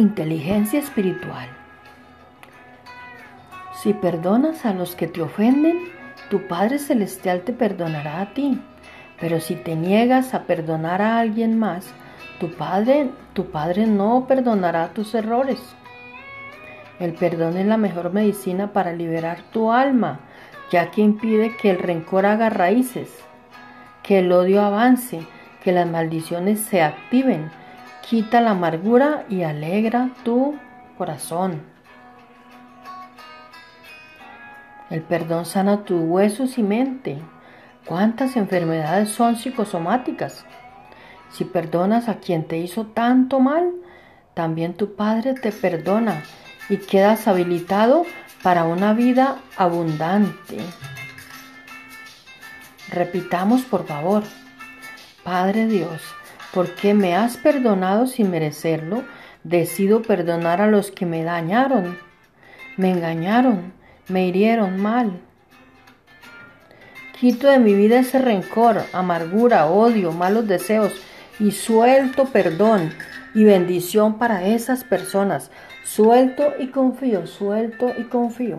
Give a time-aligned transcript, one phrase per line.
[0.00, 1.48] Inteligencia espiritual.
[3.82, 5.88] Si perdonas a los que te ofenden,
[6.30, 8.60] tu Padre Celestial te perdonará a ti.
[9.20, 11.92] Pero si te niegas a perdonar a alguien más,
[12.38, 15.58] tu Padre, tu Padre no perdonará tus errores.
[17.00, 20.20] El perdón es la mejor medicina para liberar tu alma,
[20.70, 23.10] ya que impide que el rencor haga raíces,
[24.04, 25.26] que el odio avance,
[25.64, 27.50] que las maldiciones se activen
[28.08, 30.56] quita la amargura y alegra tu
[30.96, 31.60] corazón.
[34.88, 37.18] El perdón sana tus huesos y mente.
[37.84, 40.46] ¿Cuántas enfermedades son psicosomáticas?
[41.30, 43.72] Si perdonas a quien te hizo tanto mal,
[44.32, 46.22] también tu Padre te perdona
[46.70, 48.06] y quedas habilitado
[48.42, 50.58] para una vida abundante.
[52.90, 54.22] Repitamos por favor,
[55.22, 56.00] Padre Dios,
[56.52, 59.04] porque me has perdonado sin merecerlo,
[59.44, 61.98] decido perdonar a los que me dañaron,
[62.76, 63.72] me engañaron,
[64.08, 65.20] me hirieron mal.
[67.18, 70.92] Quito de mi vida ese rencor, amargura, odio, malos deseos
[71.40, 72.92] y suelto perdón
[73.34, 75.50] y bendición para esas personas.
[75.84, 78.58] Suelto y confío, suelto y confío.